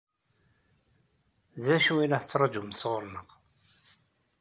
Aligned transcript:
D 1.63 1.65
acu 1.75 1.95
i 1.99 2.07
la 2.07 2.19
tettṛaǧumt 2.21 2.77
sɣur-neɣ? 2.81 3.27